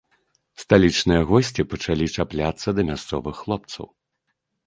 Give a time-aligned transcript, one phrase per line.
[0.61, 3.85] Сталічныя госці пачалі чапляцца да мясцовых хлопцаў.